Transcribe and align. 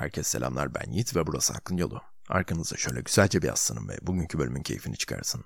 Herkese 0.00 0.30
selamlar 0.30 0.74
ben 0.74 0.90
Yiğit 0.90 1.16
ve 1.16 1.26
burası 1.26 1.52
Hakkın 1.52 1.76
Yolu. 1.76 2.02
Arkanıza 2.28 2.76
şöyle 2.76 3.00
güzelce 3.00 3.42
bir 3.42 3.46
yaslanın 3.46 3.88
ve 3.88 3.98
bugünkü 4.02 4.38
bölümün 4.38 4.62
keyfini 4.62 4.96
çıkarsın. 4.96 5.44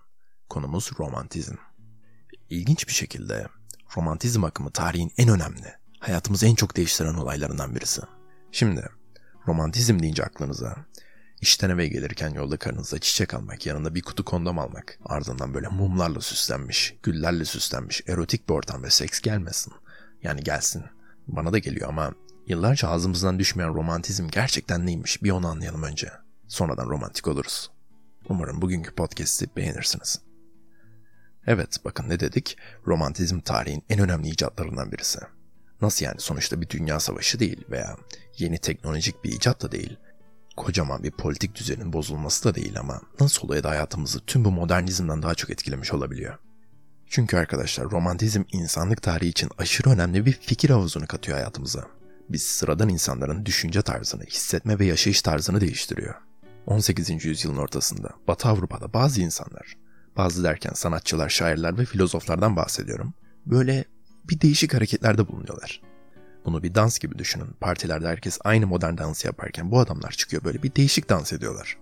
Konumuz 0.48 0.90
romantizm. 0.98 1.54
İlginç 2.50 2.88
bir 2.88 2.92
şekilde 2.92 3.46
romantizm 3.96 4.44
akımı 4.44 4.70
tarihin 4.70 5.12
en 5.18 5.28
önemli, 5.28 5.74
hayatımızı 6.00 6.46
en 6.46 6.54
çok 6.54 6.76
değiştiren 6.76 7.14
olaylarından 7.14 7.74
birisi. 7.74 8.02
Şimdi 8.52 8.88
romantizm 9.46 9.98
deyince 9.98 10.24
aklınıza 10.24 10.76
işten 11.40 11.70
eve 11.70 11.88
gelirken 11.88 12.30
yolda 12.30 12.56
karınıza 12.56 12.98
çiçek 12.98 13.34
almak, 13.34 13.66
yanında 13.66 13.94
bir 13.94 14.02
kutu 14.02 14.24
kondom 14.24 14.58
almak, 14.58 14.98
ardından 15.04 15.54
böyle 15.54 15.68
mumlarla 15.68 16.20
süslenmiş, 16.20 16.94
güllerle 17.02 17.44
süslenmiş, 17.44 18.02
erotik 18.06 18.48
bir 18.48 18.54
ortam 18.54 18.82
ve 18.82 18.90
seks 18.90 19.20
gelmesin. 19.20 19.72
Yani 20.22 20.44
gelsin. 20.44 20.84
Bana 21.26 21.52
da 21.52 21.58
geliyor 21.58 21.88
ama 21.88 22.14
Yıllarca 22.46 22.88
ağzımızdan 22.88 23.38
düşmeyen 23.38 23.74
romantizm 23.74 24.28
gerçekten 24.28 24.86
neymiş 24.86 25.22
bir 25.22 25.30
onu 25.30 25.48
anlayalım 25.48 25.82
önce. 25.82 26.08
Sonradan 26.48 26.88
romantik 26.88 27.28
oluruz. 27.28 27.70
Umarım 28.28 28.62
bugünkü 28.62 28.94
podcast'i 28.94 29.56
beğenirsiniz. 29.56 30.20
Evet 31.46 31.76
bakın 31.84 32.08
ne 32.08 32.20
dedik? 32.20 32.56
Romantizm 32.86 33.40
tarihin 33.40 33.84
en 33.88 33.98
önemli 33.98 34.28
icatlarından 34.28 34.92
birisi. 34.92 35.18
Nasıl 35.80 36.04
yani 36.04 36.20
sonuçta 36.20 36.60
bir 36.60 36.68
dünya 36.68 37.00
savaşı 37.00 37.38
değil 37.38 37.64
veya 37.70 37.96
yeni 38.38 38.58
teknolojik 38.58 39.24
bir 39.24 39.32
icat 39.32 39.62
da 39.62 39.72
değil. 39.72 39.96
Kocaman 40.56 41.02
bir 41.02 41.10
politik 41.10 41.54
düzenin 41.54 41.92
bozulması 41.92 42.44
da 42.44 42.54
değil 42.54 42.80
ama 42.80 43.00
nasıl 43.20 43.46
oluyor 43.46 43.62
da 43.62 43.70
hayatımızı 43.70 44.20
tüm 44.26 44.44
bu 44.44 44.50
modernizmden 44.50 45.22
daha 45.22 45.34
çok 45.34 45.50
etkilemiş 45.50 45.92
olabiliyor? 45.92 46.38
Çünkü 47.06 47.36
arkadaşlar 47.36 47.90
romantizm 47.90 48.42
insanlık 48.52 49.02
tarihi 49.02 49.30
için 49.30 49.50
aşırı 49.58 49.90
önemli 49.90 50.26
bir 50.26 50.32
fikir 50.32 50.70
havuzunu 50.70 51.06
katıyor 51.06 51.38
hayatımıza 51.38 51.84
biz 52.28 52.42
sıradan 52.42 52.88
insanların 52.88 53.46
düşünce 53.46 53.82
tarzını, 53.82 54.22
hissetme 54.22 54.78
ve 54.78 54.84
yaşayış 54.84 55.22
tarzını 55.22 55.60
değiştiriyor. 55.60 56.14
18. 56.66 57.24
yüzyılın 57.24 57.56
ortasında 57.56 58.10
Batı 58.28 58.48
Avrupa'da 58.48 58.92
bazı 58.92 59.20
insanlar, 59.20 59.76
bazı 60.16 60.44
derken 60.44 60.72
sanatçılar, 60.74 61.28
şairler 61.28 61.78
ve 61.78 61.84
filozoflardan 61.84 62.56
bahsediyorum, 62.56 63.14
böyle 63.46 63.84
bir 64.24 64.40
değişik 64.40 64.74
hareketlerde 64.74 65.28
bulunuyorlar. 65.28 65.80
Bunu 66.44 66.62
bir 66.62 66.74
dans 66.74 66.98
gibi 66.98 67.18
düşünün. 67.18 67.56
Partilerde 67.60 68.08
herkes 68.08 68.38
aynı 68.44 68.66
modern 68.66 68.98
dansı 68.98 69.26
yaparken 69.26 69.70
bu 69.70 69.80
adamlar 69.80 70.10
çıkıyor 70.10 70.44
böyle 70.44 70.62
bir 70.62 70.74
değişik 70.74 71.08
dans 71.08 71.32
ediyorlar. 71.32 71.78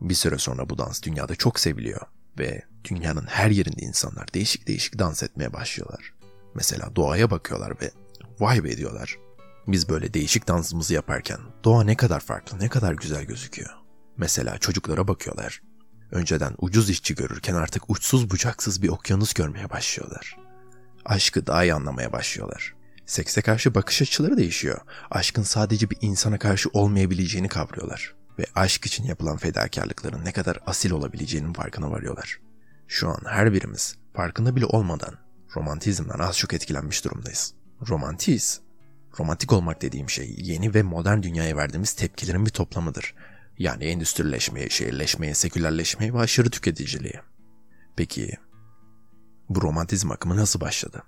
Bir 0.00 0.14
süre 0.14 0.38
sonra 0.38 0.68
bu 0.68 0.78
dans 0.78 1.02
dünyada 1.02 1.34
çok 1.34 1.60
seviliyor 1.60 2.00
ve 2.38 2.62
dünyanın 2.84 3.26
her 3.26 3.50
yerinde 3.50 3.82
insanlar 3.82 4.34
değişik 4.34 4.68
değişik 4.68 4.98
dans 4.98 5.22
etmeye 5.22 5.52
başlıyorlar. 5.52 6.12
Mesela 6.54 6.96
doğaya 6.96 7.30
bakıyorlar 7.30 7.80
ve 7.80 7.90
vay 8.40 8.64
be 8.64 8.76
diyorlar. 8.76 9.18
Biz 9.68 9.88
böyle 9.88 10.14
değişik 10.14 10.48
dansımızı 10.48 10.94
yaparken 10.94 11.38
doğa 11.64 11.84
ne 11.84 11.96
kadar 11.96 12.20
farklı, 12.20 12.58
ne 12.58 12.68
kadar 12.68 12.92
güzel 12.92 13.24
gözüküyor. 13.24 13.70
Mesela 14.16 14.58
çocuklara 14.58 15.08
bakıyorlar. 15.08 15.62
Önceden 16.10 16.54
ucuz 16.58 16.90
işçi 16.90 17.14
görürken 17.14 17.54
artık 17.54 17.90
uçsuz 17.90 18.30
bucaksız 18.30 18.82
bir 18.82 18.88
okyanus 18.88 19.32
görmeye 19.32 19.70
başlıyorlar. 19.70 20.36
Aşkı 21.04 21.46
daha 21.46 21.64
iyi 21.64 21.74
anlamaya 21.74 22.12
başlıyorlar. 22.12 22.74
Sekse 23.06 23.42
karşı 23.42 23.74
bakış 23.74 24.02
açıları 24.02 24.36
değişiyor. 24.36 24.80
Aşkın 25.10 25.42
sadece 25.42 25.90
bir 25.90 25.98
insana 26.00 26.38
karşı 26.38 26.68
olmayabileceğini 26.72 27.48
kavruyorlar. 27.48 28.14
Ve 28.38 28.46
aşk 28.54 28.86
için 28.86 29.04
yapılan 29.04 29.36
fedakarlıkların 29.36 30.24
ne 30.24 30.32
kadar 30.32 30.58
asil 30.66 30.90
olabileceğinin 30.90 31.52
farkına 31.52 31.90
varıyorlar. 31.90 32.40
Şu 32.88 33.08
an 33.08 33.20
her 33.26 33.52
birimiz 33.52 33.96
farkında 34.14 34.56
bile 34.56 34.66
olmadan 34.66 35.14
romantizmden 35.56 36.18
az 36.18 36.38
çok 36.38 36.54
etkilenmiş 36.54 37.04
durumdayız. 37.04 37.54
Romantiyiz 37.88 38.60
Romantik 39.20 39.52
olmak 39.52 39.82
dediğim 39.82 40.10
şey 40.10 40.34
yeni 40.38 40.74
ve 40.74 40.82
modern 40.82 41.22
dünyaya 41.22 41.56
verdiğimiz 41.56 41.92
tepkilerin 41.92 42.46
bir 42.46 42.50
toplamıdır. 42.50 43.14
Yani 43.58 43.84
endüstrileşmeye, 43.84 44.68
şehirleşmeye, 44.68 45.34
sekülerleşmeye 45.34 46.14
ve 46.14 46.18
aşırı 46.18 46.50
tüketiciliğe. 46.50 47.20
Peki 47.96 48.36
bu 49.48 49.62
romantizm 49.62 50.10
akımı 50.10 50.36
nasıl 50.36 50.60
başladı? 50.60 51.02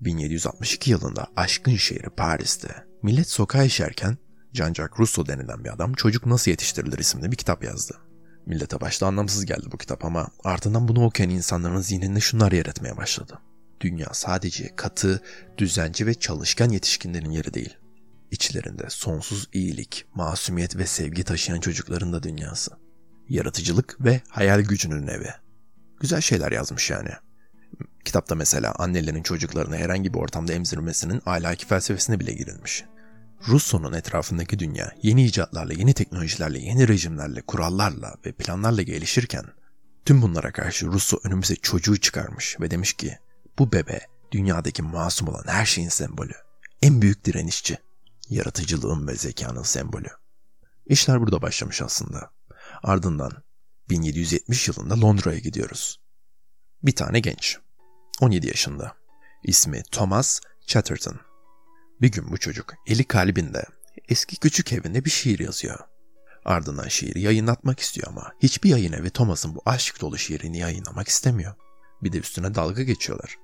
1762 0.00 0.90
yılında 0.90 1.26
aşkın 1.36 1.76
şehri 1.76 2.10
Paris'te 2.10 2.84
millet 3.02 3.28
sokağa 3.28 3.64
işerken 3.64 4.18
Jean-Jacques 4.54 4.98
Rousseau 4.98 5.28
denilen 5.28 5.64
bir 5.64 5.72
adam 5.72 5.92
Çocuk 5.92 6.26
Nasıl 6.26 6.50
Yetiştirilir 6.50 6.98
isimli 6.98 7.32
bir 7.32 7.36
kitap 7.36 7.64
yazdı. 7.64 8.00
Millete 8.46 8.80
başta 8.80 9.06
anlamsız 9.06 9.46
geldi 9.46 9.66
bu 9.72 9.78
kitap 9.78 10.04
ama 10.04 10.28
ardından 10.44 10.88
bunu 10.88 11.04
okuyan 11.04 11.30
insanların 11.30 11.80
zihninde 11.80 12.20
şunlar 12.20 12.52
yer 12.52 12.66
etmeye 12.66 12.96
başladı. 12.96 13.38
Dünya 13.82 14.08
sadece 14.12 14.76
katı, 14.76 15.22
düzenci 15.58 16.06
ve 16.06 16.14
çalışkan 16.14 16.70
yetişkinlerin 16.70 17.30
yeri 17.30 17.54
değil. 17.54 17.76
İçlerinde 18.30 18.86
sonsuz 18.88 19.48
iyilik, 19.52 20.06
masumiyet 20.14 20.76
ve 20.76 20.86
sevgi 20.86 21.24
taşıyan 21.24 21.60
çocukların 21.60 22.12
da 22.12 22.22
dünyası. 22.22 22.70
Yaratıcılık 23.28 23.96
ve 24.04 24.20
hayal 24.28 24.60
gücünün 24.60 25.06
evi. 25.06 25.30
Güzel 26.00 26.20
şeyler 26.20 26.52
yazmış 26.52 26.90
yani. 26.90 27.10
Kitapta 28.04 28.34
mesela 28.34 28.74
annelerin 28.78 29.22
çocuklarını 29.22 29.76
herhangi 29.76 30.14
bir 30.14 30.18
ortamda 30.18 30.52
emzirmesinin 30.52 31.22
ahlaki 31.26 31.66
felsefesine 31.66 32.20
bile 32.20 32.32
girilmiş. 32.32 32.84
Rousseau'nun 33.48 33.92
etrafındaki 33.92 34.58
dünya 34.58 34.92
yeni 35.02 35.24
icatlarla, 35.24 35.72
yeni 35.72 35.94
teknolojilerle, 35.94 36.58
yeni 36.58 36.88
rejimlerle, 36.88 37.42
kurallarla 37.42 38.14
ve 38.26 38.32
planlarla 38.32 38.82
gelişirken 38.82 39.44
tüm 40.04 40.22
bunlara 40.22 40.52
karşı 40.52 40.86
Rousseau 40.86 41.20
önümüze 41.24 41.56
çocuğu 41.56 42.00
çıkarmış 42.00 42.56
ve 42.60 42.70
demiş 42.70 42.92
ki 42.92 43.18
bu 43.58 43.72
bebe 43.72 44.00
dünyadaki 44.32 44.82
masum 44.82 45.28
olan 45.28 45.44
her 45.46 45.66
şeyin 45.66 45.88
sembolü. 45.88 46.34
En 46.82 47.02
büyük 47.02 47.24
direnişçi. 47.24 47.78
Yaratıcılığın 48.28 49.08
ve 49.08 49.14
zekanın 49.14 49.62
sembolü. 49.62 50.08
İşler 50.86 51.20
burada 51.20 51.42
başlamış 51.42 51.82
aslında. 51.82 52.30
Ardından 52.82 53.42
1770 53.90 54.68
yılında 54.68 55.00
Londra'ya 55.00 55.38
gidiyoruz. 55.38 56.00
Bir 56.82 56.96
tane 56.96 57.20
genç. 57.20 57.58
17 58.20 58.46
yaşında. 58.46 58.94
İsmi 59.44 59.82
Thomas 59.82 60.40
Chatterton. 60.66 61.20
Bir 62.00 62.12
gün 62.12 62.30
bu 62.32 62.38
çocuk 62.38 62.74
eli 62.86 63.04
kalbinde 63.04 63.64
eski 64.08 64.36
küçük 64.36 64.72
evinde 64.72 65.04
bir 65.04 65.10
şiir 65.10 65.38
yazıyor. 65.38 65.78
Ardından 66.44 66.88
şiiri 66.88 67.20
yayınlatmak 67.20 67.80
istiyor 67.80 68.08
ama 68.08 68.32
hiçbir 68.42 68.70
yayın 68.70 68.92
evi 68.92 69.10
Thomas'ın 69.10 69.54
bu 69.54 69.62
aşk 69.66 70.00
dolu 70.00 70.18
şiirini 70.18 70.58
yayınlamak 70.58 71.08
istemiyor. 71.08 71.54
Bir 72.02 72.12
de 72.12 72.18
üstüne 72.18 72.54
dalga 72.54 72.82
geçiyorlar. 72.82 73.38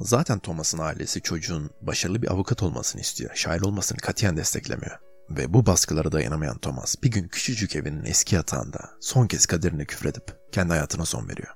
Zaten 0.00 0.38
Thomas'ın 0.38 0.78
ailesi 0.78 1.22
çocuğun 1.22 1.70
başarılı 1.80 2.22
bir 2.22 2.30
avukat 2.32 2.62
olmasını 2.62 3.00
istiyor. 3.00 3.30
Şair 3.34 3.60
olmasını 3.60 3.98
katiyen 3.98 4.36
desteklemiyor. 4.36 4.98
Ve 5.30 5.54
bu 5.54 5.66
baskılara 5.66 6.12
dayanamayan 6.12 6.58
Thomas 6.58 6.94
bir 7.02 7.10
gün 7.10 7.28
küçücük 7.28 7.76
evinin 7.76 8.04
eski 8.04 8.34
yatağında 8.34 8.90
son 9.00 9.26
kez 9.26 9.46
kaderine 9.46 9.84
küfredip 9.84 10.52
kendi 10.52 10.70
hayatına 10.70 11.04
son 11.04 11.28
veriyor. 11.28 11.54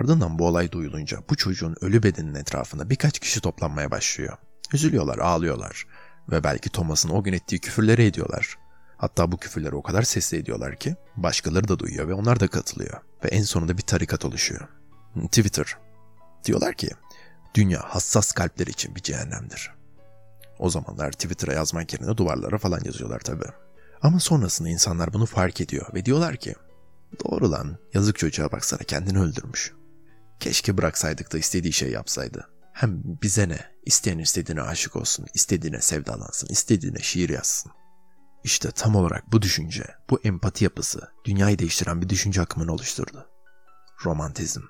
Ardından 0.00 0.38
bu 0.38 0.46
olay 0.46 0.72
duyulunca 0.72 1.18
bu 1.30 1.36
çocuğun 1.36 1.76
ölü 1.80 2.02
bedeninin 2.02 2.34
etrafında 2.34 2.90
birkaç 2.90 3.18
kişi 3.18 3.40
toplanmaya 3.40 3.90
başlıyor. 3.90 4.36
Üzülüyorlar, 4.72 5.18
ağlıyorlar 5.18 5.86
ve 6.30 6.44
belki 6.44 6.70
Thomas'ın 6.70 7.08
o 7.08 7.22
gün 7.22 7.32
ettiği 7.32 7.58
küfürleri 7.58 8.04
ediyorlar. 8.04 8.58
Hatta 8.96 9.32
bu 9.32 9.36
küfürleri 9.36 9.74
o 9.74 9.82
kadar 9.82 10.02
sesli 10.02 10.38
ediyorlar 10.38 10.76
ki 10.76 10.96
başkaları 11.16 11.68
da 11.68 11.78
duyuyor 11.78 12.08
ve 12.08 12.14
onlar 12.14 12.40
da 12.40 12.48
katılıyor. 12.48 13.00
Ve 13.24 13.28
en 13.28 13.42
sonunda 13.42 13.78
bir 13.78 13.82
tarikat 13.82 14.24
oluşuyor. 14.24 14.68
Twitter. 15.30 15.76
Diyorlar 16.44 16.74
ki 16.74 16.90
dünya 17.54 17.80
hassas 17.80 18.32
kalpler 18.32 18.66
için 18.66 18.96
bir 18.96 19.02
cehennemdir. 19.02 19.70
O 20.58 20.70
zamanlar 20.70 21.12
Twitter'a 21.12 21.52
yazmak 21.52 21.92
yerine 21.92 22.16
duvarlara 22.16 22.58
falan 22.58 22.80
yazıyorlar 22.84 23.20
tabi. 23.20 23.44
Ama 24.02 24.20
sonrasında 24.20 24.68
insanlar 24.68 25.12
bunu 25.12 25.26
fark 25.26 25.60
ediyor 25.60 25.94
ve 25.94 26.04
diyorlar 26.04 26.36
ki 26.36 26.54
doğru 27.24 27.52
lan 27.52 27.78
yazık 27.94 28.18
çocuğa 28.18 28.52
baksana 28.52 28.80
kendini 28.80 29.20
öldürmüş. 29.20 29.72
Keşke 30.40 30.78
bıraksaydık 30.78 31.32
da 31.32 31.38
istediği 31.38 31.72
şey 31.72 31.90
yapsaydı. 31.90 32.48
Hem 32.72 33.02
bize 33.04 33.48
ne? 33.48 33.58
İsteyen 33.86 34.18
istediğine 34.18 34.62
aşık 34.62 34.96
olsun, 34.96 35.26
istediğine 35.34 35.80
sevdalansın, 35.80 36.48
istediğine 36.48 36.98
şiir 36.98 37.28
yazsın. 37.28 37.72
İşte 38.44 38.70
tam 38.70 38.96
olarak 38.96 39.32
bu 39.32 39.42
düşünce, 39.42 39.84
bu 40.10 40.20
empati 40.24 40.64
yapısı 40.64 41.00
dünyayı 41.24 41.58
değiştiren 41.58 42.02
bir 42.02 42.08
düşünce 42.08 42.42
akımını 42.42 42.72
oluşturdu. 42.72 43.26
Romantizm 44.04 44.60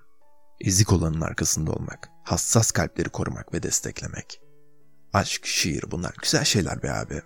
ezik 0.61 0.93
olanın 0.93 1.21
arkasında 1.21 1.73
olmak, 1.73 2.09
hassas 2.29 2.71
kalpleri 2.71 3.09
korumak 3.09 3.55
ve 3.55 3.63
desteklemek. 3.63 4.41
Aşk, 5.13 5.47
şiir 5.47 5.85
bunlar 5.91 6.15
güzel 6.23 6.45
şeyler 6.45 6.83
be 6.83 6.93
abi. 6.93 7.23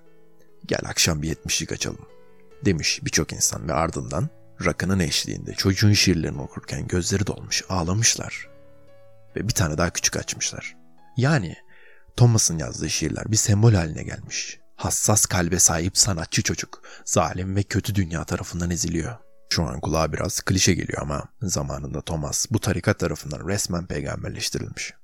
Gel 0.66 0.80
akşam 0.84 1.22
bir 1.22 1.28
yetmişlik 1.28 1.72
açalım. 1.72 2.06
Demiş 2.64 3.00
birçok 3.02 3.32
insan 3.32 3.68
ve 3.68 3.72
ardından 3.72 4.28
rakının 4.64 5.00
eşliğinde 5.00 5.54
çocuğun 5.54 5.92
şiirlerini 5.92 6.40
okurken 6.40 6.86
gözleri 6.86 7.26
dolmuş 7.26 7.64
ağlamışlar. 7.68 8.48
Ve 9.36 9.48
bir 9.48 9.54
tane 9.54 9.78
daha 9.78 9.90
küçük 9.90 10.16
açmışlar. 10.16 10.76
Yani 11.16 11.56
Thomas'ın 12.16 12.58
yazdığı 12.58 12.90
şiirler 12.90 13.24
bir 13.32 13.36
sembol 13.36 13.72
haline 13.72 14.02
gelmiş. 14.02 14.58
Hassas 14.76 15.26
kalbe 15.26 15.58
sahip 15.58 15.98
sanatçı 15.98 16.42
çocuk, 16.42 16.82
zalim 17.04 17.56
ve 17.56 17.62
kötü 17.62 17.94
dünya 17.94 18.24
tarafından 18.24 18.70
eziliyor. 18.70 19.16
Şu 19.52 19.62
an 19.62 19.80
kulağa 19.80 20.12
biraz 20.12 20.40
klişe 20.40 20.74
geliyor 20.74 21.02
ama 21.02 21.28
zamanında 21.42 22.00
Thomas 22.00 22.46
bu 22.50 22.60
tarikat 22.60 22.98
tarafından 22.98 23.48
resmen 23.48 23.86
peygamberleştirilmiş. 23.86 24.94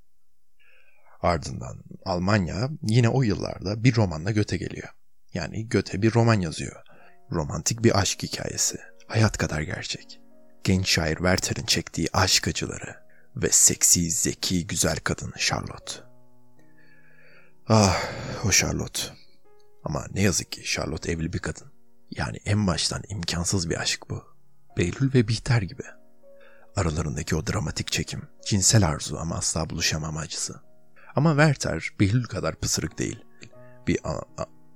Ardından 1.22 1.84
Almanya 2.04 2.70
yine 2.82 3.08
o 3.08 3.22
yıllarda 3.22 3.84
bir 3.84 3.96
romanla 3.96 4.30
Göte 4.30 4.56
geliyor. 4.56 4.88
Yani 5.34 5.68
Göte 5.68 6.02
bir 6.02 6.14
roman 6.14 6.40
yazıyor. 6.40 6.82
Romantik 7.32 7.84
bir 7.84 7.98
aşk 7.98 8.22
hikayesi. 8.22 8.78
Hayat 9.06 9.38
kadar 9.38 9.60
gerçek. 9.60 10.20
Genç 10.64 10.88
şair 10.88 11.16
Werther'in 11.16 11.66
çektiği 11.66 12.08
aşk 12.12 12.48
acıları 12.48 12.96
ve 13.36 13.48
seksi, 13.50 14.10
zeki, 14.10 14.66
güzel 14.66 14.96
kadın 14.96 15.32
Charlotte. 15.38 15.92
Ah, 17.68 18.04
o 18.44 18.50
Charlotte. 18.50 19.02
Ama 19.84 20.06
ne 20.14 20.22
yazık 20.22 20.52
ki 20.52 20.62
Charlotte 20.64 21.12
evli 21.12 21.32
bir 21.32 21.38
kadın. 21.38 21.72
Yani 22.10 22.38
en 22.44 22.66
baştan 22.66 23.02
imkansız 23.08 23.70
bir 23.70 23.80
aşk 23.80 24.10
bu. 24.10 24.37
Behlül 24.78 25.14
ve 25.14 25.28
Bihter 25.28 25.62
gibi. 25.62 25.82
Aralarındaki 26.76 27.36
o 27.36 27.46
dramatik 27.46 27.92
çekim, 27.92 28.22
cinsel 28.46 28.86
arzu 28.88 29.16
ama 29.16 29.36
asla 29.36 29.70
buluşamama 29.70 30.20
acısı. 30.20 30.60
Ama 31.16 31.30
Werther 31.30 31.88
Behlül 32.00 32.24
kadar 32.24 32.54
pısırık 32.54 32.98
değil. 32.98 33.24
Bir 33.86 33.98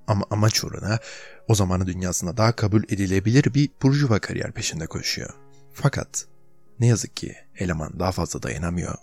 ama 0.07 0.25
amaç 0.29 0.63
uğruna 0.63 0.99
o 1.47 1.55
zamanı 1.55 1.87
dünyasında 1.87 2.37
daha 2.37 2.55
kabul 2.55 2.83
edilebilir 2.83 3.53
bir 3.53 3.69
burjuva 3.83 4.19
kariyer 4.19 4.51
peşinde 4.51 4.87
koşuyor. 4.87 5.33
Fakat 5.73 6.25
ne 6.79 6.87
yazık 6.87 7.15
ki 7.17 7.35
eleman 7.55 7.99
daha 7.99 8.11
fazla 8.11 8.43
dayanamıyor. 8.43 8.95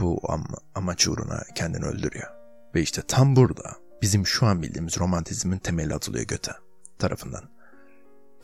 Bu 0.00 0.20
am 0.28 0.46
amaç 0.74 1.08
uğruna 1.08 1.42
kendini 1.54 1.84
öldürüyor. 1.84 2.28
Ve 2.74 2.82
işte 2.82 3.02
tam 3.08 3.36
burada 3.36 3.76
bizim 4.02 4.26
şu 4.26 4.46
an 4.46 4.62
bildiğimiz 4.62 4.98
romantizmin 4.98 5.58
temeli 5.58 5.94
atılıyor 5.94 6.24
göte 6.24 6.52
tarafından. 6.98 7.54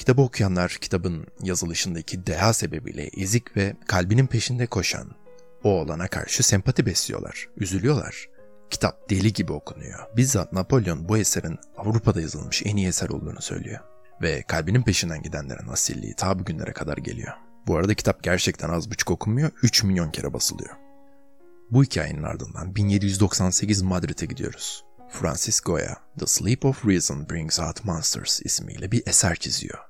Kitabı 0.01 0.23
okuyanlar 0.23 0.79
kitabın 0.81 1.27
yazılışındaki 1.43 2.27
deha 2.27 2.53
sebebiyle 2.53 3.11
ezik 3.17 3.57
ve 3.57 3.77
kalbinin 3.87 4.27
peşinde 4.27 4.67
koşan 4.67 5.11
o 5.65 5.71
olana 5.71 6.09
karşı 6.09 6.43
sempati 6.43 6.87
besliyorlar, 6.87 7.49
üzülüyorlar. 7.57 8.29
Kitap 8.71 9.11
deli 9.11 9.33
gibi 9.33 9.53
okunuyor. 9.53 9.99
Bizzat 10.17 10.53
Napolyon 10.53 11.09
bu 11.09 11.19
eserin 11.19 11.59
Avrupa'da 11.77 12.21
yazılmış 12.21 12.63
en 12.65 12.77
iyi 12.77 12.89
eser 12.89 13.09
olduğunu 13.09 13.43
söylüyor. 13.43 13.81
Ve 14.23 14.43
kalbinin 14.43 14.83
peşinden 14.83 15.23
gidenlerin 15.23 15.69
asilliği 15.69 16.15
ta 16.15 16.39
bugünlere 16.39 16.73
kadar 16.73 16.97
geliyor. 16.97 17.33
Bu 17.67 17.77
arada 17.77 17.95
kitap 17.95 18.23
gerçekten 18.23 18.69
az 18.69 18.91
buçuk 18.91 19.11
okunmuyor, 19.11 19.51
3 19.63 19.83
milyon 19.85 20.11
kere 20.11 20.33
basılıyor. 20.33 20.77
Bu 21.71 21.85
hikayenin 21.85 22.23
ardından 22.23 22.77
1798 22.77 23.83
Madrid'e 23.83 24.27
gidiyoruz. 24.27 24.85
Francis 25.09 25.61
Goya, 25.61 25.97
The 26.19 26.27
Sleep 26.27 26.65
of 26.65 26.87
Reason 26.87 27.29
Brings 27.31 27.61
Out 27.61 27.85
Monsters 27.85 28.41
ismiyle 28.45 28.93
bir 28.93 29.03
eser 29.07 29.37
çiziyor. 29.37 29.90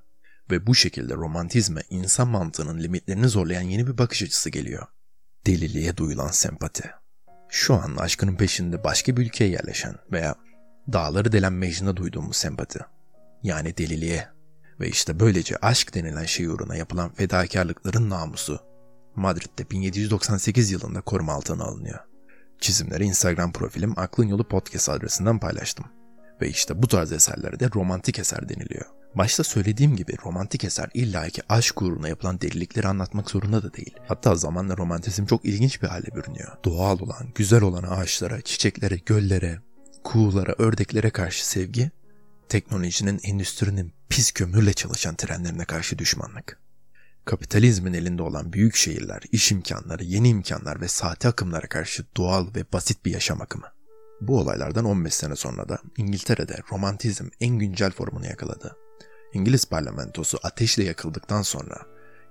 Ve 0.51 0.67
bu 0.67 0.75
şekilde 0.75 1.15
romantizme 1.15 1.83
insan 1.91 2.29
mantığının 2.29 2.79
limitlerini 2.79 3.29
zorlayan 3.29 3.63
yeni 3.63 3.87
bir 3.87 3.99
bakış 3.99 4.23
açısı 4.23 4.51
geliyor. 4.51 4.87
Deliliğe 5.47 5.97
duyulan 5.97 6.31
sempati. 6.31 6.91
Şu 7.49 7.75
an 7.75 7.97
aşkının 7.97 8.37
peşinde 8.37 8.85
başka 8.85 9.17
bir 9.17 9.27
ülkeye 9.27 9.51
yerleşen 9.51 9.95
veya 10.13 10.35
dağları 10.93 11.33
delen 11.33 11.53
Mecnun'a 11.53 11.97
duyduğumuz 11.97 12.37
sempati. 12.37 12.81
Yani 13.43 13.77
deliliğe. 13.77 14.29
Ve 14.81 14.89
işte 14.89 15.21
böylece 15.21 15.57
aşk 15.57 15.95
denilen 15.95 16.25
şey 16.25 16.47
uğruna 16.47 16.77
yapılan 16.77 17.15
fedakarlıkların 17.15 18.11
namusu. 18.11 18.61
Madrid'de 19.17 19.71
1798 19.71 20.71
yılında 20.71 21.01
koruma 21.01 21.33
altına 21.33 21.65
alınıyor. 21.65 21.99
Çizimleri 22.61 23.05
Instagram 23.05 23.53
profilim 23.53 23.99
Aklın 23.99 24.27
Yolu 24.27 24.49
Podcast 24.49 24.89
adresinden 24.89 25.39
paylaştım. 25.39 25.87
Ve 26.41 26.49
işte 26.49 26.83
bu 26.83 26.89
tarz 26.89 27.13
eserlere 27.13 27.61
de 27.61 27.71
romantik 27.75 28.19
eser 28.19 28.49
deniliyor. 28.49 29.00
Başta 29.15 29.45
söylediğim 29.45 29.97
gibi 29.97 30.17
romantik 30.25 30.65
eser 30.65 30.91
illa 30.95 31.29
ki 31.29 31.43
aşk 31.49 31.83
uğruna 31.83 32.09
yapılan 32.09 32.41
delilikleri 32.41 32.89
anlatmak 32.89 33.31
zorunda 33.31 33.63
da 33.63 33.75
değil. 33.75 33.95
Hatta 34.09 34.35
zamanla 34.35 34.77
romantizm 34.77 35.27
çok 35.27 35.45
ilginç 35.45 35.83
bir 35.83 35.89
hale 35.89 36.07
bürünüyor. 36.15 36.57
Doğal 36.65 37.01
olan, 37.01 37.29
güzel 37.35 37.63
olan 37.63 37.83
ağaçlara, 37.83 38.41
çiçeklere, 38.41 38.97
göllere, 38.97 39.59
kuğulara, 40.05 40.55
ördeklere 40.59 41.11
karşı 41.11 41.49
sevgi, 41.49 41.91
teknolojinin, 42.49 43.21
endüstrinin 43.23 43.93
pis 44.09 44.33
kömürle 44.33 44.73
çalışan 44.73 45.15
trenlerine 45.15 45.65
karşı 45.65 45.99
düşmanlık. 45.99 46.61
Kapitalizmin 47.25 47.93
elinde 47.93 48.23
olan 48.23 48.53
büyük 48.53 48.75
şehirler, 48.75 49.23
iş 49.33 49.53
imkanları, 49.53 50.05
yeni 50.05 50.29
imkanlar 50.29 50.81
ve 50.81 50.89
saati 50.89 51.29
akımlara 51.29 51.69
karşı 51.69 52.05
doğal 52.17 52.47
ve 52.55 52.65
basit 52.73 53.05
bir 53.05 53.13
yaşam 53.13 53.43
akımı. 53.43 53.67
Bu 54.21 54.39
olaylardan 54.39 54.85
15 54.85 55.15
sene 55.15 55.37
sonra 55.37 55.69
da 55.69 55.79
İngiltere'de 55.97 56.59
romantizm 56.73 57.29
en 57.41 57.59
güncel 57.59 57.91
formunu 57.91 58.27
yakaladı. 58.27 58.77
İngiliz 59.35 59.65
parlamentosu 59.65 60.39
ateşle 60.43 60.85
yakıldıktan 60.85 61.43
sonra 61.43 61.77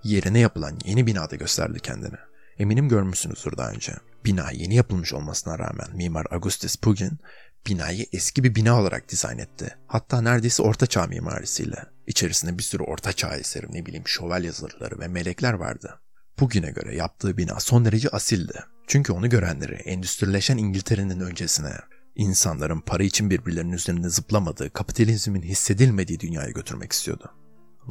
yerine 0.03 0.39
yapılan 0.39 0.79
yeni 0.85 1.07
binada 1.07 1.35
gösterdi 1.35 1.79
kendini. 1.79 2.17
Eminim 2.59 2.89
görmüşsünüzdür 2.89 3.57
daha 3.57 3.69
önce. 3.69 3.93
Bina 4.25 4.51
yeni 4.51 4.75
yapılmış 4.75 5.13
olmasına 5.13 5.59
rağmen 5.59 5.87
mimar 5.95 6.25
Augustus 6.31 6.75
Pugin 6.75 7.19
binayı 7.67 8.05
eski 8.13 8.43
bir 8.43 8.55
bina 8.55 8.81
olarak 8.81 9.09
dizayn 9.09 9.37
etti. 9.37 9.77
Hatta 9.87 10.21
neredeyse 10.21 10.63
orta 10.63 10.87
çağ 10.87 11.07
mimarisiyle. 11.07 11.85
İçerisinde 12.07 12.57
bir 12.57 12.63
sürü 12.63 12.83
orta 12.83 13.13
çağ 13.13 13.35
eseri, 13.35 13.73
ne 13.73 13.85
bileyim 13.85 14.07
şövalye 14.07 14.51
zırhları 14.51 14.99
ve 14.99 15.07
melekler 15.07 15.53
vardı. 15.53 15.99
Bugüne 16.39 16.71
göre 16.71 16.95
yaptığı 16.95 17.37
bina 17.37 17.59
son 17.59 17.85
derece 17.85 18.09
asildi. 18.09 18.63
Çünkü 18.87 19.13
onu 19.13 19.29
görenleri 19.29 19.73
endüstrileşen 19.73 20.57
İngiltere'nin 20.57 21.19
öncesine, 21.19 21.73
insanların 22.19 22.79
para 22.79 23.03
için 23.03 23.29
birbirlerinin 23.29 23.73
üzerinde 23.73 24.09
zıplamadığı, 24.09 24.69
kapitalizmin 24.69 25.41
hissedilmediği 25.41 26.19
dünyaya 26.19 26.49
götürmek 26.49 26.91
istiyordu. 26.91 27.31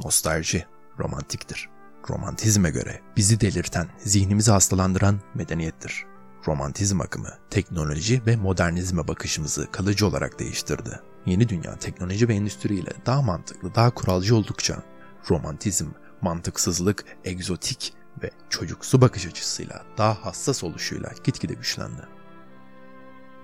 Nostalji, 0.03 0.65
romantiktir. 0.99 1.69
Romantizme 2.09 2.69
göre 2.69 3.01
bizi 3.17 3.41
delirten, 3.41 3.87
zihnimizi 3.97 4.51
hastalandıran 4.51 5.21
medeniyettir. 5.35 6.05
Romantizm 6.47 7.01
akımı, 7.01 7.29
teknoloji 7.49 8.25
ve 8.25 8.35
modernizme 8.35 9.07
bakışımızı 9.07 9.71
kalıcı 9.71 10.07
olarak 10.07 10.39
değiştirdi. 10.39 10.99
Yeni 11.25 11.49
dünya 11.49 11.75
teknoloji 11.75 12.27
ve 12.27 12.35
endüstriyle 12.35 12.91
daha 13.05 13.21
mantıklı, 13.21 13.75
daha 13.75 13.93
kuralcı 13.93 14.35
oldukça 14.35 14.83
romantizm, 15.29 15.87
mantıksızlık, 16.21 17.05
egzotik 17.23 17.93
ve 18.23 18.31
çocuksu 18.49 19.01
bakış 19.01 19.25
açısıyla 19.25 19.85
daha 19.97 20.25
hassas 20.25 20.63
oluşuyla 20.63 21.11
gitgide 21.23 21.53
güçlendi. 21.53 22.18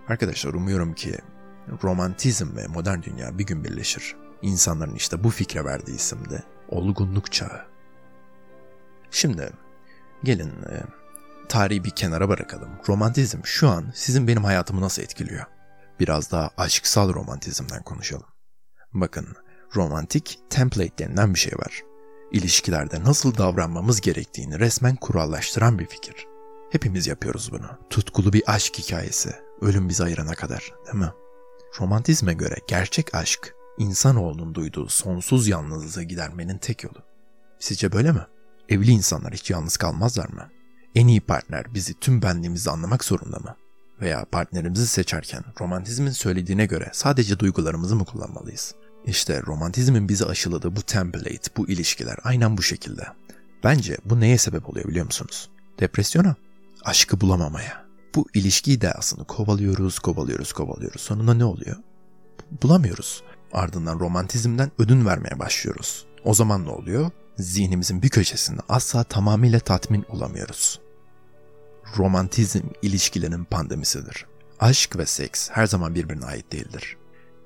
Arkadaşlar 0.08 0.54
umuyorum 0.54 0.94
ki 0.94 1.18
romantizm 1.84 2.56
ve 2.56 2.68
modern 2.68 3.02
dünya 3.02 3.38
bir 3.38 3.46
gün 3.46 3.64
birleşir. 3.64 4.16
İnsanların 4.42 4.96
işte 4.96 5.24
bu 5.24 5.30
fikre 5.30 5.66
verdiği 5.66 5.96
isim 5.96 6.30
de 6.30 6.44
olgunluk 6.70 7.32
çağı. 7.32 7.62
Şimdi 9.12 9.50
gelin 10.24 10.50
e, 10.50 10.84
tarihi 11.50 11.84
bir 11.84 11.90
kenara 11.90 12.30
bırakalım. 12.30 12.70
Romantizm 12.88 13.40
şu 13.44 13.70
an 13.70 13.92
sizin 13.96 14.28
benim 14.28 14.44
hayatımı 14.44 14.82
nasıl 14.82 15.02
etkiliyor? 15.02 15.46
Biraz 16.00 16.32
daha 16.32 16.50
aşksal 16.58 17.14
romantizmden 17.14 17.84
konuşalım. 17.84 18.28
Bakın, 18.94 19.28
romantik 19.76 20.40
template 20.50 20.98
denilen 20.98 21.34
bir 21.34 21.40
şey 21.40 21.54
var. 21.54 21.82
İlişkilerde 22.32 23.04
nasıl 23.04 23.38
davranmamız 23.38 24.02
gerektiğini 24.02 24.60
resmen 24.60 24.96
kurallaştıran 24.96 25.80
bir 25.80 25.86
fikir. 25.86 26.28
Hepimiz 26.72 27.08
yapıyoruz 27.08 27.52
bunu. 27.52 27.68
Tutkulu 27.90 28.34
bir 28.34 28.44
aşk 28.48 28.78
hikayesi, 28.78 29.36
ölüm 29.62 29.90
bizi 29.90 30.04
ayırana 30.04 30.34
kadar, 30.34 30.74
değil 30.86 31.04
mi? 31.04 31.12
Romantizme 31.80 32.34
göre 32.34 32.56
gerçek 32.68 33.16
aşk, 33.16 33.56
insanoğlunun 33.78 34.56
duyduğu 34.56 34.90
sonsuz 34.90 35.48
yalnızlığı 35.48 36.04
gidermenin 36.04 36.58
tek 36.58 36.84
yolu. 36.84 37.04
Sizce 37.60 37.92
böyle 37.92 38.12
mi? 38.12 38.22
Evli 38.70 38.92
insanlar 38.92 39.34
hiç 39.34 39.52
yalnız 39.52 39.78
kalmazlar 39.78 40.30
mı? 40.30 40.50
En 40.96 41.08
iyi 41.08 41.22
partner 41.22 41.74
bizi 41.74 42.00
tüm 42.00 42.22
benliğimizle 42.22 42.72
anlamak 42.72 43.04
zorunda 43.04 43.40
mı? 43.40 43.56
Veya 44.02 44.26
partnerimizi 44.32 44.88
seçerken 44.88 45.44
romantizmin 45.60 46.12
söylediğine 46.12 46.66
göre 46.66 46.90
sadece 46.94 47.40
duygularımızı 47.40 47.96
mı 47.96 48.06
kullanmalıyız? 48.06 48.76
İşte 49.06 49.42
romantizmin 49.42 50.10
bizi 50.10 50.26
aşıladığı 50.26 50.76
bu 50.76 50.82
template, 50.82 51.50
bu 51.58 51.68
ilişkiler 51.68 52.18
aynen 52.24 52.58
bu 52.58 52.62
şekilde. 52.62 53.08
Bence 53.64 53.98
bu 54.06 54.20
neye 54.20 54.38
sebep 54.38 54.70
oluyor 54.70 54.88
biliyor 54.88 55.06
musunuz? 55.06 55.50
Depresyona, 55.80 56.36
aşkı 56.84 57.22
bulamamaya. 57.22 57.85
Bu 58.16 58.26
ilişki 58.34 58.74
ideasını 58.74 59.26
kovalıyoruz, 59.26 60.00
kovalıyoruz, 60.00 60.54
kovalıyoruz. 60.54 61.02
Sonunda 61.02 61.34
ne 61.34 61.46
oluyor? 61.46 61.78
Bulamıyoruz. 62.64 63.24
Ardından 63.54 64.00
romantizmden 64.00 64.72
ödün 64.80 65.06
vermeye 65.06 65.40
başlıyoruz. 65.40 66.06
O 66.24 66.34
zaman 66.34 66.66
ne 66.66 66.70
oluyor? 66.70 67.12
Zihnimizin 67.38 68.02
bir 68.02 68.10
köşesinde 68.10 68.62
asla 68.70 69.04
tamamıyla 69.04 69.60
tatmin 69.60 70.06
olamıyoruz 70.10 70.80
romantizm 71.98 72.68
ilişkilerin 72.82 73.44
pandemisidir. 73.44 74.26
Aşk 74.60 74.98
ve 74.98 75.06
seks 75.06 75.50
her 75.50 75.66
zaman 75.66 75.96
birbirine 75.96 76.26
ait 76.26 76.52
değildir. 76.52 76.98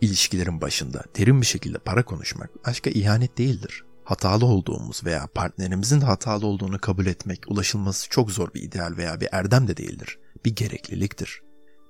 İlişkilerin 0.02 0.62
başında 0.62 1.04
derin 1.18 1.42
bir 1.42 1.46
şekilde 1.46 1.78
para 1.78 2.06
konuşmak 2.06 2.50
aşka 2.64 2.90
ihanet 2.90 3.38
değildir. 3.38 3.84
Hatalı 4.04 4.46
olduğumuz 4.46 5.06
veya 5.06 5.28
partnerimizin 5.36 6.02
hatalı 6.02 6.48
olduğunu 6.48 6.80
kabul 6.80 7.06
etmek 7.06 7.44
ulaşılması 7.48 8.10
çok 8.10 8.32
zor 8.32 8.54
bir 8.54 8.62
ideal 8.62 8.98
veya 8.98 9.22
bir 9.22 9.30
erdem 9.32 9.68
de 9.68 9.78
değildir. 9.78 10.19
Bir 10.46 10.56
gerekliliktir. 10.56 11.42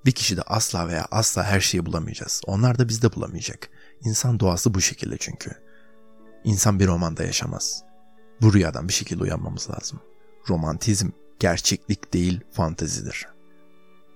Bir 0.04 0.12
kişi 0.12 0.36
de 0.36 0.42
asla 0.42 0.88
veya 0.88 1.06
asla 1.10 1.44
her 1.44 1.60
şeyi 1.60 1.86
bulamayacağız. 1.86 2.40
Onlar 2.46 2.78
da 2.78 2.88
biz 2.88 3.02
de 3.02 3.12
bulamayacak. 3.12 3.70
İnsan 4.04 4.40
doğası 4.40 4.74
bu 4.74 4.80
şekilde 4.80 5.16
çünkü. 5.18 5.50
İnsan 6.44 6.80
bir 6.80 6.86
romanda 6.86 7.24
yaşamaz. 7.24 7.82
Bu 8.40 8.52
rüyadan 8.52 8.88
bir 8.88 8.92
şekilde 8.92 9.22
uyanmamız 9.22 9.70
lazım. 9.70 10.00
Romantizm 10.48 11.10
gerçeklik 11.38 12.14
değil 12.14 12.40
fantezidir. 12.52 13.26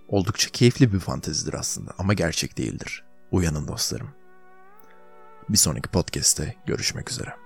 Oldukça 0.09 0.50
keyifli 0.50 0.93
bir 0.93 1.00
fantezidir 1.00 1.54
aslında 1.54 1.95
ama 1.99 2.14
gerçek 2.14 2.59
değildir. 2.59 3.04
Uyanın 3.31 3.69
dostlarım. 3.69 4.09
Bir 5.49 5.59
sonraki 5.59 5.88
podcast'te 5.88 6.57
görüşmek 6.66 7.11
üzere. 7.11 7.43